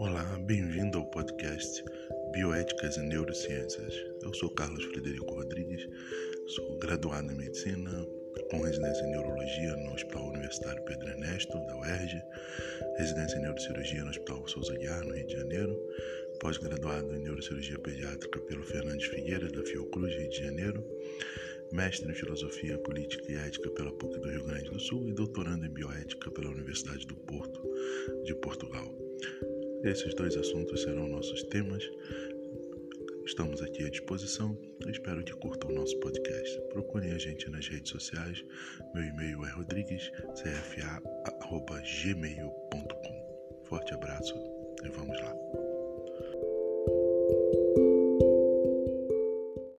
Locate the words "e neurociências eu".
2.98-4.32